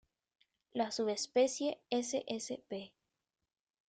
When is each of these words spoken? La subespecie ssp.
La 0.73 0.89
subespecie 0.89 1.77
ssp. 1.91 2.71